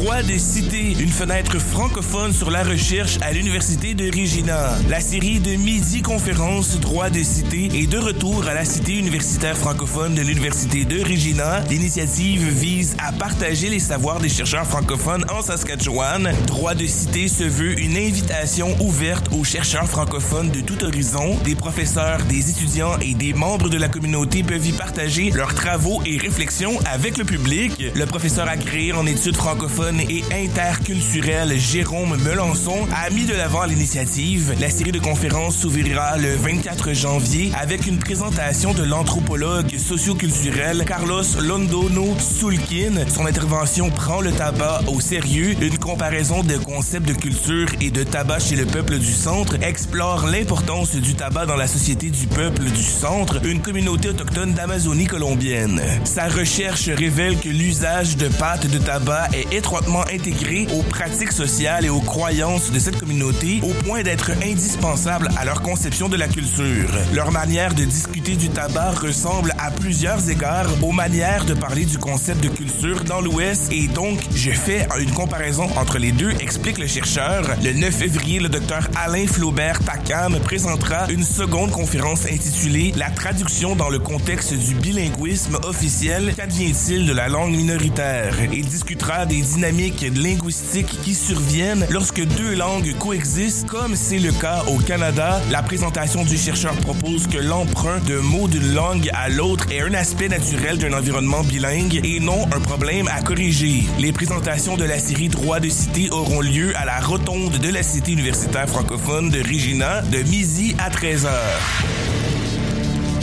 [0.00, 4.70] droit de citer une fenêtre francophone sur la recherche à l'Université de Regina.
[4.88, 9.56] La série de midi conférences droit de citer est de retour à la cité universitaire
[9.56, 11.64] francophone de l'Université de Regina.
[11.68, 16.32] L'initiative vise à partager les savoirs des chercheurs francophones en Saskatchewan.
[16.46, 21.36] Droit de citer se veut une invitation ouverte aux chercheurs francophones de tout horizon.
[21.42, 26.00] Des professeurs, des étudiants et des membres de la communauté peuvent y partager leurs travaux
[26.06, 27.82] et réflexions avec le public.
[27.96, 34.54] Le professeur agréé en études francophones et interculturel Jérôme Melançon a mis de l'avant l'initiative.
[34.60, 41.22] La série de conférences s'ouvrira le 24 janvier avec une présentation de l'anthropologue socioculturel Carlos
[41.40, 43.08] Londono Sulkin.
[43.08, 45.54] Son intervention prend le tabac au sérieux.
[45.62, 50.26] Une comparaison de concepts de culture et de tabac chez le peuple du centre explore
[50.26, 55.80] l'importance du tabac dans la société du peuple du centre, une communauté autochtone d'Amazonie colombienne.
[56.04, 61.84] Sa recherche révèle que l'usage de pâtes de tabac est étroitement intégrés aux pratiques sociales
[61.86, 66.28] et aux croyances de cette communauté au point d'être indispensables à leur conception de la
[66.28, 66.90] culture.
[67.14, 71.96] Leur manière de discuter du tabac ressemble à plusieurs égards aux manières de parler du
[71.98, 76.78] concept de culture dans l'Ouest et donc je fais une comparaison entre les deux, explique
[76.78, 77.44] le chercheur.
[77.64, 83.74] Le 9 février, le docteur Alain Flaubert Takam présentera une seconde conférence intitulée La traduction
[83.74, 88.34] dans le contexte du bilinguisme officiel, qu'advient-il de la langue minoritaire?
[88.52, 94.64] Il discutera des dynamiques linguistiques qui surviennent lorsque deux langues coexistent, comme c'est le cas
[94.66, 95.40] au Canada.
[95.50, 99.94] La présentation du chercheur propose que l'emprunt de mots d'une langue à l'autre est un
[99.94, 103.84] aspect naturel d'un environnement bilingue et non un problème à corriger.
[103.98, 107.82] Les présentations de la série Droit de cité auront lieu à la rotonde de la
[107.82, 112.17] Cité universitaire francophone de Regina de midi à 13h.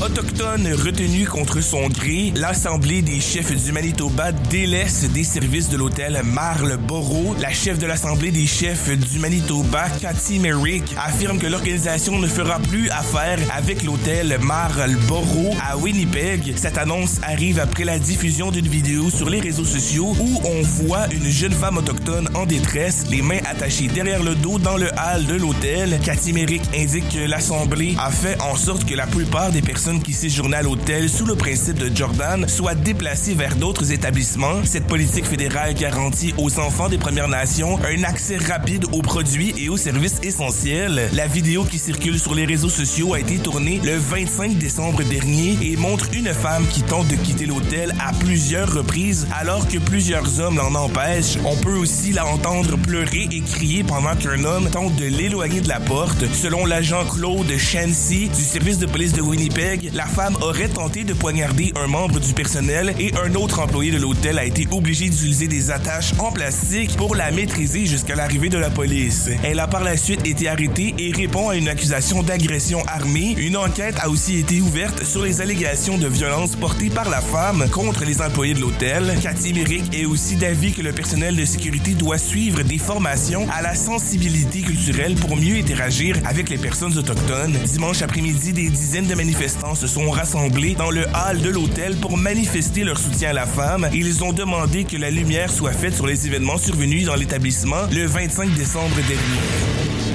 [0.01, 6.21] Autochtone retenu contre son gré, l'Assemblée des chefs du Manitoba délaisse des services de l'hôtel
[6.23, 7.35] Marlborough.
[7.39, 12.59] La chef de l'Assemblée des chefs du Manitoba, Cathy Merrick, affirme que l'organisation ne fera
[12.59, 16.55] plus affaire avec l'hôtel Marlborough à Winnipeg.
[16.57, 21.07] Cette annonce arrive après la diffusion d'une vidéo sur les réseaux sociaux où on voit
[21.13, 25.25] une jeune femme autochtone en détresse, les mains attachées derrière le dos dans le hall
[25.25, 25.99] de l'hôtel.
[26.03, 30.13] Cathy Merrick indique que l'Assemblée a fait en sorte que la plupart des personnes qui
[30.13, 34.63] séjournaient à l'hôtel sous le principe de Jordan soient déplacées vers d'autres établissements.
[34.63, 39.69] Cette politique fédérale garantit aux enfants des Premières Nations un accès rapide aux produits et
[39.69, 41.09] aux services essentiels.
[41.13, 45.55] La vidéo qui circule sur les réseaux sociaux a été tournée le 25 décembre dernier
[45.61, 50.39] et montre une femme qui tente de quitter l'hôtel à plusieurs reprises alors que plusieurs
[50.39, 51.37] hommes l'en empêchent.
[51.45, 55.69] On peut aussi la entendre pleurer et crier pendant qu'un homme tente de l'éloigner de
[55.69, 56.25] la porte.
[56.33, 61.13] Selon l'agent Claude Chancy du service de police de Winnipeg, la femme aurait tenté de
[61.13, 65.47] poignarder un membre du personnel et un autre employé de l'hôtel a été obligé d'utiliser
[65.47, 69.29] des attaches en plastique pour la maîtriser jusqu'à l'arrivée de la police.
[69.43, 73.35] Elle a par la suite été arrêtée et répond à une accusation d'agression armée.
[73.37, 77.69] Une enquête a aussi été ouverte sur les allégations de violence portées par la femme
[77.71, 79.17] contre les employés de l'hôtel.
[79.21, 83.61] Cathy Merrick est aussi d'avis que le personnel de sécurité doit suivre des formations à
[83.61, 87.57] la sensibilité culturelle pour mieux interagir avec les personnes autochtones.
[87.65, 92.17] Dimanche après-midi, des dizaines de manifestants se sont rassemblés dans le hall de l'hôtel pour
[92.17, 93.89] manifester leur soutien à la femme.
[93.93, 98.05] Ils ont demandé que la lumière soit faite sur les événements survenus dans l'établissement le
[98.05, 100.14] 25 décembre dernier.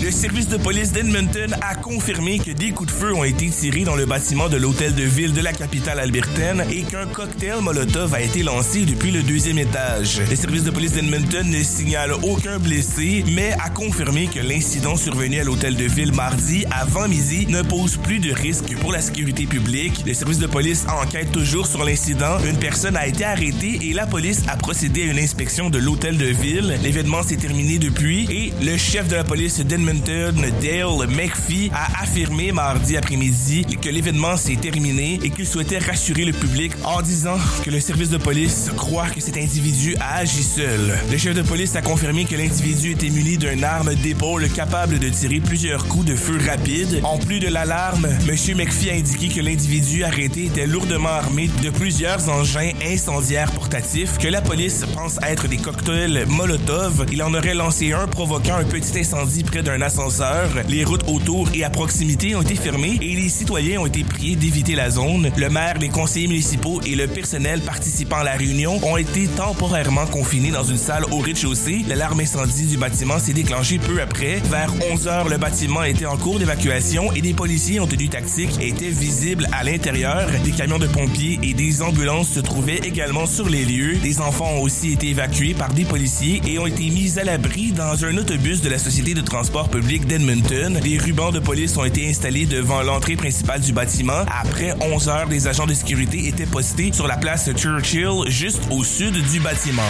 [0.00, 3.82] Le service de police d'Edmonton a confirmé que des coups de feu ont été tirés
[3.82, 8.14] dans le bâtiment de l'hôtel de ville de la capitale albertaine et qu'un cocktail Molotov
[8.14, 10.20] a été lancé depuis le deuxième étage.
[10.30, 15.40] Le service de police d'Edmonton ne signale aucun blessé, mais a confirmé que l'incident survenu
[15.40, 19.46] à l'hôtel de ville mardi avant midi ne pose plus de risque pour la sécurité
[19.46, 20.04] publique.
[20.06, 22.38] Le service de police enquête toujours sur l'incident.
[22.48, 26.18] Une personne a été arrêtée et la police a procédé à une inspection de l'hôtel
[26.18, 26.78] de ville.
[26.84, 32.52] L'événement s'est terminé depuis et le chef de la police d'Edmonton Dale McPhee, a affirmé
[32.52, 37.70] mardi après-midi que l'événement s'est terminé et qu'il souhaitait rassurer le public en disant que
[37.70, 40.98] le service de police croit que cet individu a agi seul.
[41.10, 45.08] Le chef de police a confirmé que l'individu était muni d'une arme d'épaule capable de
[45.08, 47.00] tirer plusieurs coups de feu rapides.
[47.04, 48.56] En plus de l'alarme, M.
[48.56, 54.28] McPhee a indiqué que l'individu arrêté était lourdement armé de plusieurs engins incendiaires portatifs que
[54.28, 57.06] la police pense être des cocktails Molotov.
[57.10, 60.48] Il en aurait lancé un provoquant un petit incendie près d'un ascenseur.
[60.68, 64.36] Les routes autour et à proximité ont été fermées et les citoyens ont été priés
[64.36, 65.30] d'éviter la zone.
[65.36, 70.06] Le maire, les conseillers municipaux et le personnel participant à la réunion ont été temporairement
[70.06, 71.84] confinés dans une salle au rez-de-chaussée.
[71.88, 74.40] L'alarme incendie du bâtiment s'est déclenchée peu après.
[74.44, 78.50] Vers 11 heures, le bâtiment était en cours d'évacuation et des policiers en tenue tactique
[78.60, 80.28] étaient visibles à l'intérieur.
[80.44, 83.96] Des camions de pompiers et des ambulances se trouvaient également sur les lieux.
[83.96, 87.72] Des enfants ont aussi été évacués par des policiers et ont été mis à l'abri
[87.72, 90.80] dans un autobus de la Société de transport public d'Edmonton.
[90.82, 94.24] Des rubans de police ont été installés devant l'entrée principale du bâtiment.
[94.42, 98.84] Après 11 heures, des agents de sécurité étaient postés sur la place Churchill, juste au
[98.84, 99.82] sud du bâtiment.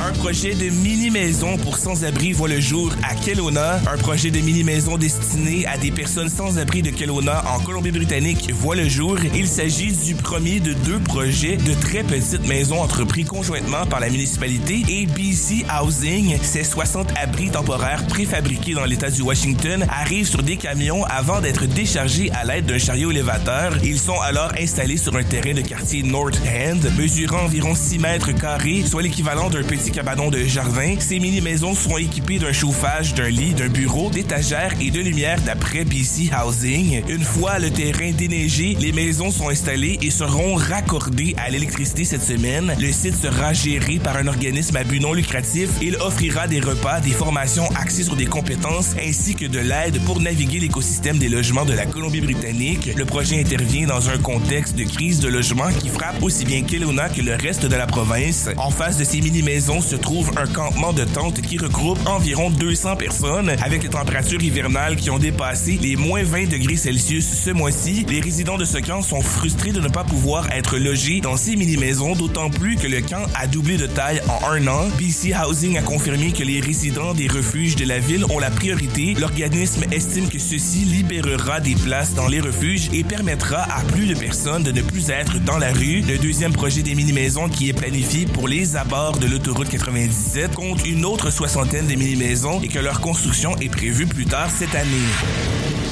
[0.00, 3.80] Un projet de mini-maison pour sans-abri voit le jour à Kelowna.
[3.92, 8.88] Un projet de mini-maison destiné à des personnes sans-abri de Kelowna en Colombie-Britannique voit le
[8.88, 9.18] jour.
[9.34, 14.08] Il s'agit du premier de deux projets de très petites maisons entrepris conjointement par la
[14.08, 16.38] municipalité et BC Housing.
[16.42, 21.66] Ces 60 abris temporaires préfabriqués dans l'État du Washington arrivent sur des camions avant d'être
[21.66, 23.76] déchargés à l'aide d'un chariot élévateur.
[23.82, 28.32] Ils sont alors installés sur un terrain de quartier North End, mesurant environ 6 mètres
[28.32, 30.96] carrés, soit l'équivalent d'un petit cabanon de jardin.
[30.98, 35.84] Ces mini-maisons seront équipées d'un chauffage, d'un lit, d'un bureau, d'étagères et de lumière d'après
[35.84, 37.02] BC Housing.
[37.08, 42.22] Une fois le terrain déneigé, les maisons sont installées et seront raccordées à l'électricité cette
[42.22, 42.74] semaine.
[42.80, 45.70] Le site sera géré par un organisme à but non lucratif.
[45.82, 50.20] Il offrira des repas, des formations axées sur des compétences ainsi que de l'aide pour
[50.20, 52.90] naviguer l'écosystème des logements de la Colombie-Britannique.
[52.96, 57.08] Le projet intervient dans un contexte de crise de logement qui frappe aussi bien Kelowna
[57.08, 58.48] que le reste de la province.
[58.56, 62.96] En face de ces mini-maisons se trouve un campement de tentes qui regroupe environ 200
[62.96, 63.50] personnes.
[63.62, 68.20] Avec les températures hivernales qui ont dépassé les moins 20 degrés Celsius ce mois-ci, les
[68.20, 72.14] résidents de ce camp sont frustrés de ne pas pouvoir être logés dans ces mini-maisons,
[72.14, 74.88] d'autant plus que le camp a doublé de taille en un an.
[74.98, 79.14] BC Housing a confirmé que les résidents des refuges de la ville ont la priorité.
[79.14, 84.14] L'organisme estime que ceci libérera des places dans les refuges et permettra à plus de
[84.14, 86.00] personnes de ne plus être dans la rue.
[86.02, 90.86] Le deuxième projet des mini-maisons qui est planifié pour les abords de l'autoroute 97 compte
[90.86, 95.87] une autre soixantaine de mini-maisons et que leur construction est prévue plus tard cette année.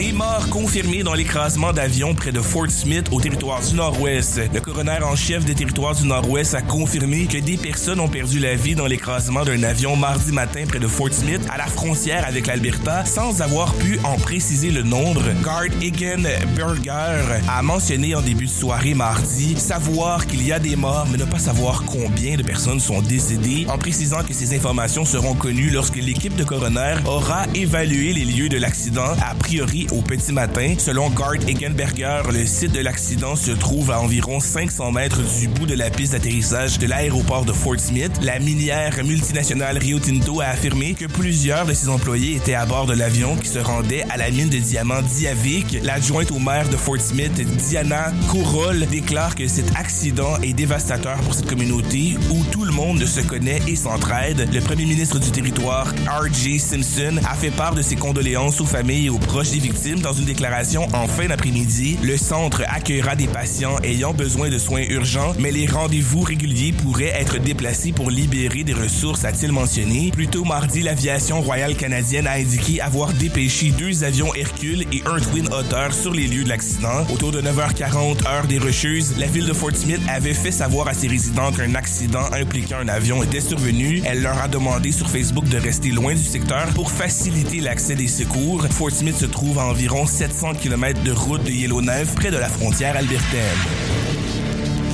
[0.00, 4.40] Des morts confirmés dans l'écrasement d'avions près de Fort Smith au territoire du Nord-Ouest.
[4.54, 8.38] Le coroner en chef des territoires du Nord-Ouest a confirmé que des personnes ont perdu
[8.38, 12.26] la vie dans l'écrasement d'un avion mardi matin près de Fort Smith à la frontière
[12.26, 15.20] avec l'Alberta sans avoir pu en préciser le nombre.
[15.42, 16.22] Guard Egan
[16.56, 21.18] Berger a mentionné en début de soirée mardi savoir qu'il y a des morts mais
[21.18, 25.68] ne pas savoir combien de personnes sont décédées en précisant que ces informations seront connues
[25.68, 30.74] lorsque l'équipe de coroner aura évalué les lieux de l'accident a priori au petit matin.
[30.78, 35.66] Selon Gart Egenberger, le site de l'accident se trouve à environ 500 mètres du bout
[35.66, 38.12] de la piste d'atterrissage de l'aéroport de Fort Smith.
[38.22, 42.86] La minière multinationale Rio Tinto a affirmé que plusieurs de ses employés étaient à bord
[42.86, 45.78] de l'avion qui se rendait à la mine de diamants Diavik.
[45.82, 47.32] L'adjointe au maire de Fort Smith,
[47.68, 53.04] Diana Kourol, déclare que cet accident est dévastateur pour cette communauté où tout le monde
[53.04, 54.48] se connaît et s'entraide.
[54.52, 56.58] Le premier ministre du territoire, R.J.
[56.58, 60.12] Simpson, a fait part de ses condoléances aux familles et aux proches des victimes dans
[60.12, 61.98] une déclaration en fin d'après-midi.
[62.02, 67.14] Le centre accueillera des patients ayant besoin de soins urgents, mais les rendez-vous réguliers pourraient
[67.18, 70.10] être déplacés pour libérer des ressources, a-t-il mentionné.
[70.12, 75.18] Plus tôt mardi, l'aviation royale canadienne a indiqué avoir dépêché deux avions Hercule et un
[75.18, 77.06] Twin Otter sur les lieux de l'accident.
[77.10, 80.94] Autour de 9h40 heure des Rocheuses, la ville de Fort Smith avait fait savoir à
[80.94, 84.02] ses résidents qu'un accident impliquant un avion était survenu.
[84.04, 88.08] Elle leur a demandé sur Facebook de rester loin du secteur pour faciliter l'accès des
[88.08, 88.66] secours.
[88.70, 92.48] Fort Smith se trouve à environ 700 km de route de Yellowknife près de la
[92.48, 93.89] frontière albertaine.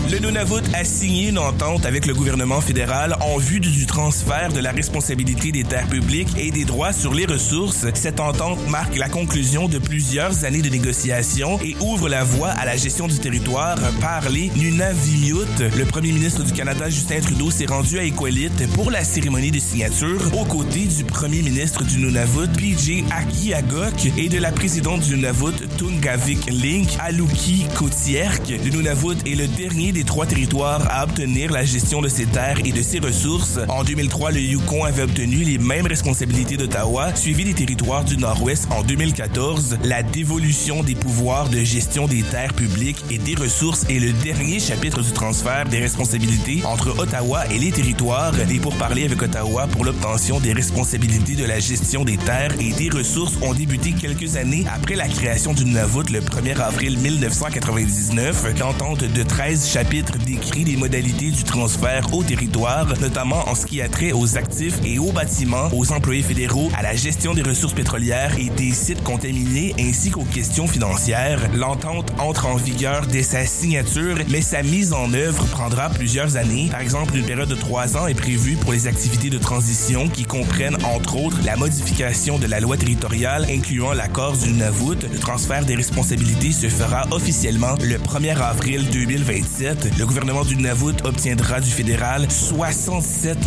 [0.08, 4.60] Le Nunavut a signé une entente avec le gouvernement fédéral en vue du transfert de
[4.60, 7.86] la responsabilité des terres publiques et des droits sur les ressources.
[7.94, 12.64] Cette entente marque la conclusion de plusieurs années de négociations et ouvre la voie à
[12.64, 15.58] la gestion du territoire par les Nunavimut.
[15.76, 19.58] Le premier ministre du Canada, Justin Trudeau, s'est rendu à Iqaluit pour la cérémonie de
[19.58, 25.16] signature aux côtés du premier ministre du Nunavut, PJ Akiagok, et de la présidente du
[25.16, 28.48] Nunavut, Tungavik Link, Aluki Kotierk.
[28.50, 32.58] Le Nunavut est le dernier des trois territoires à obtenir la gestion de ses terres
[32.66, 33.58] et de ses ressources.
[33.66, 38.68] En 2003, le Yukon avait obtenu les mêmes responsabilités d'Ottawa, suivi des territoires du Nord-Ouest
[38.70, 39.78] en 2014.
[39.84, 44.60] La dévolution des pouvoirs de gestion des terres publiques et des ressources est le dernier
[44.60, 48.34] chapitre du transfert des responsabilités entre Ottawa et les territoires.
[48.50, 52.90] Les pourparlers avec Ottawa pour l'obtention des responsabilités de la gestion des terres et des
[52.90, 58.58] ressources ont débuté quelques années après la création du Nunavut le 1er avril 1999.
[58.60, 63.66] L'entente de 13 chapitres chapitre décrit les modalités du transfert au territoire, notamment en ce
[63.66, 67.42] qui a trait aux actifs et aux bâtiments, aux employés fédéraux, à la gestion des
[67.42, 71.38] ressources pétrolières et des sites contaminés, ainsi qu'aux questions financières.
[71.54, 76.68] L'entente entre en vigueur dès sa signature, mais sa mise en œuvre prendra plusieurs années.
[76.68, 80.24] Par exemple, une période de trois ans est prévue pour les activités de transition qui
[80.24, 84.98] comprennent entre autres la modification de la loi territoriale incluant l'accord du Nunavut.
[85.12, 89.75] Le transfert des responsabilités se fera officiellement le 1er avril 2027.
[89.99, 93.38] Le gouvernement du Nunavut obtiendra du fédéral 67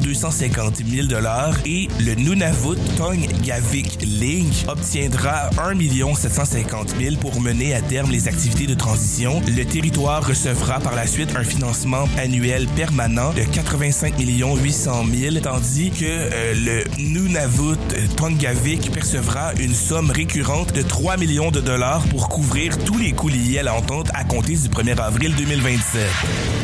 [0.00, 2.78] 250 000 dollars et le Nunavut
[3.44, 9.40] Gavik Link obtiendra 1 750 000 pour mener à terme les activités de transition.
[9.46, 15.90] Le territoire recevra par la suite un financement annuel permanent de 85 800 000, tandis
[15.90, 17.76] que euh, le Nunavut
[18.16, 23.28] Tongavik percevra une somme récurrente de 3 millions de dollars pour couvrir tous les coûts
[23.28, 25.75] liés à l'entente à compter du 1er avril 2027.
[25.76, 26.55] Le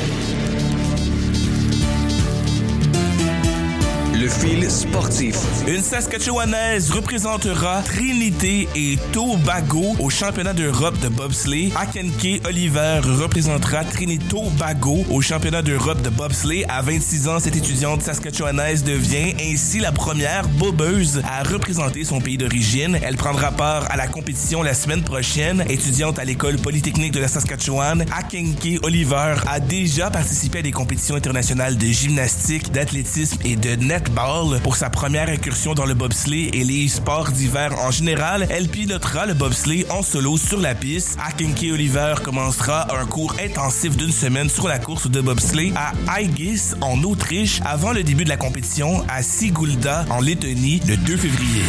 [4.69, 5.37] sportif.
[5.69, 11.71] Une Saskatchewanaise représentera Trinité et Tobago au championnat d'Europe de bobsleigh.
[11.77, 16.65] Akenke Oliver représentera Trinité Tobago au championnat d'Europe de bobsleigh.
[16.69, 22.39] À 26 ans, cette étudiante saskatchewanaise devient ainsi la première bobeuse à représenter son pays
[22.39, 22.99] d'origine.
[23.03, 25.65] Elle prendra part à la compétition la semaine prochaine.
[25.69, 31.17] Étudiante à l'école polytechnique de la Saskatchewan, Akenke Oliver a déjà participé à des compétitions
[31.17, 34.22] internationales de gymnastique, d'athlétisme et de netball
[34.63, 39.27] pour sa première incursion dans le bobsleigh et les sports d'hiver en général, elle pilotera
[39.27, 41.19] le bobsleigh en solo sur la piste.
[41.27, 46.75] Akinke Oliver commencera un cours intensif d'une semaine sur la course de bobsleigh à Aigis
[46.81, 51.63] en Autriche avant le début de la compétition à Sigulda en Lettonie le 2 février.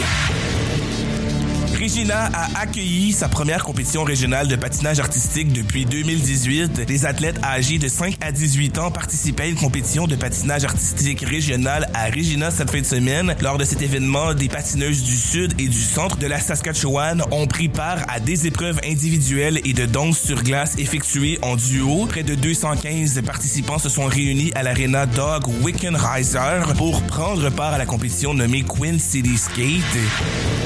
[1.84, 6.82] Regina a accueilli sa première compétition régionale de patinage artistique depuis 2018.
[6.88, 11.26] Les athlètes âgés de 5 à 18 ans participaient à une compétition de patinage artistique
[11.28, 13.36] régional à Regina cette fin de semaine.
[13.42, 17.48] Lors de cet événement, des patineuses du sud et du centre de la Saskatchewan ont
[17.48, 22.06] pris part à des épreuves individuelles et de danse sur glace effectuées en duo.
[22.06, 27.78] Près de 215 participants se sont réunis à l'aréna Dog Wickenheiser pour prendre part à
[27.78, 30.63] la compétition nommée Queen City Skate.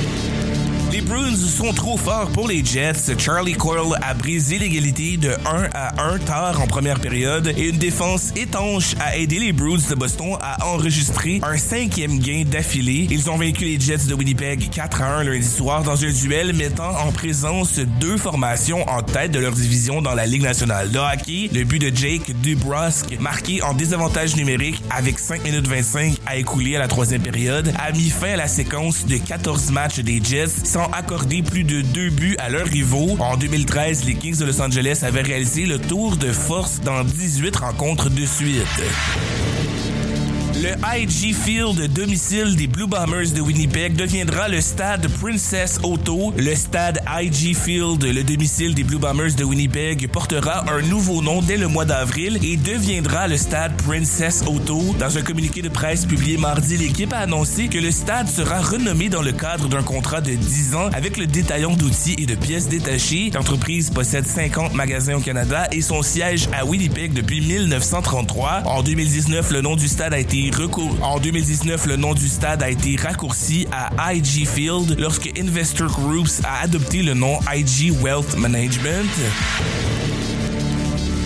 [0.98, 3.16] Les Bruins sont trop forts pour les Jets.
[3.20, 7.78] Charlie Coyle a brisé l'égalité de 1 à 1 tard en première période et une
[7.78, 13.08] défense étanche a aidé les Bruins de Boston à enregistrer un cinquième gain d'affilée.
[13.12, 16.54] Ils ont vaincu les Jets de Winnipeg 4 à 1 lundi soir dans un duel
[16.54, 20.98] mettant en présence deux formations en tête de leur division dans la Ligue nationale de
[20.98, 21.52] hockey.
[21.54, 26.76] Le but de Jake Dubrosk, marqué en désavantage numérique avec 5 minutes 25 à écouler
[26.76, 30.87] à la troisième période, a mis fin à la séquence de 14 matchs des Jets
[30.94, 33.18] accordé plus de deux buts à leurs rivaux.
[33.20, 37.56] En 2013, les Kings de Los Angeles avaient réalisé le tour de force dans 18
[37.56, 38.64] rencontres de suite.
[40.60, 46.34] Le IG Field, domicile des Blue Bombers de Winnipeg, deviendra le stade Princess Auto.
[46.36, 51.44] Le stade IG Field, le domicile des Blue Bombers de Winnipeg, portera un nouveau nom
[51.44, 54.96] dès le mois d'avril et deviendra le stade Princess Auto.
[54.98, 59.10] Dans un communiqué de presse publié mardi, l'équipe a annoncé que le stade sera renommé
[59.10, 62.68] dans le cadre d'un contrat de 10 ans avec le détaillant d'outils et de pièces
[62.68, 63.30] détachées.
[63.32, 68.64] L'entreprise possède 50 magasins au Canada et son siège à Winnipeg depuis 1933.
[68.66, 70.47] En 2019, le nom du stade a été
[71.02, 76.42] en 2019, le nom du stade a été raccourci à IG Field lorsque Investor Groups
[76.44, 79.10] a adopté le nom IG Wealth Management.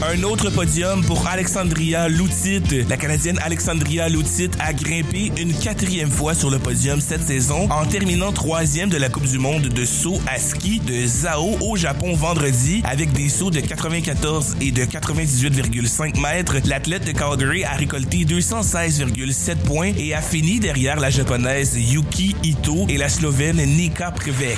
[0.04, 2.64] Un autre podium pour Alexandria Loutit.
[2.90, 7.86] La Canadienne Alexandria Loutit a grimpé une quatrième fois sur le podium cette saison en
[7.86, 12.16] terminant troisième de la Coupe du Monde de saut à ski de Zao au Japon
[12.16, 16.56] vendredi avec des sauts de 94 et de 98,5 mètres.
[16.66, 22.88] L'athlète de Calgary a récolté 216,7 points et a fini derrière la japonaise Yuki Ito
[22.90, 24.58] et la slovène Nika Prevek.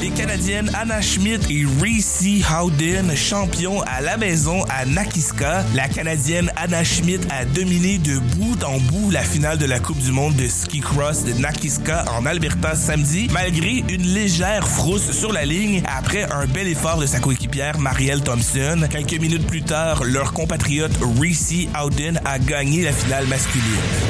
[0.00, 5.64] Les Canadiennes Anna Schmidt et Reese Howden, champions à la maison à Nakiska.
[5.74, 9.98] La Canadienne Anna Schmidt a dominé de bout en bout la finale de la Coupe
[9.98, 15.32] du monde de ski cross de Nakiska en Alberta samedi, malgré une légère frousse sur
[15.32, 18.86] la ligne après un bel effort de sa coéquipière Marielle Thompson.
[18.90, 24.07] Quelques minutes plus tard, leur compatriote Reese Howden a gagné la finale masculine.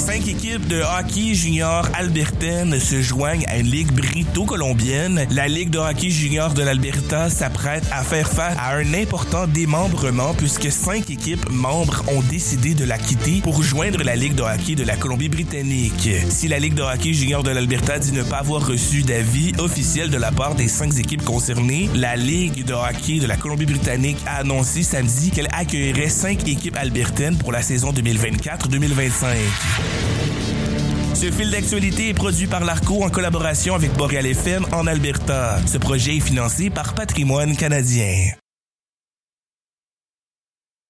[0.00, 5.26] Cinq équipes de hockey junior albertaine se joignent à une ligue brito-colombienne.
[5.30, 10.32] La Ligue de hockey junior de l'Alberta s'apprête à faire face à un important démembrement
[10.32, 14.74] puisque cinq équipes membres ont décidé de la quitter pour joindre la Ligue de hockey
[14.74, 16.08] de la Colombie-Britannique.
[16.30, 20.08] Si la Ligue de hockey junior de l'Alberta dit ne pas avoir reçu d'avis officiel
[20.08, 24.38] de la part des cinq équipes concernées, la Ligue de hockey de la Colombie-Britannique a
[24.38, 29.89] annoncé samedi qu'elle accueillerait cinq équipes albertaines pour la saison 2024-2025.
[31.20, 35.58] Ce fil d'actualité est produit par l'ARCO en collaboration avec Boreal FM en Alberta.
[35.66, 38.30] Ce projet est financé par Patrimoine canadien.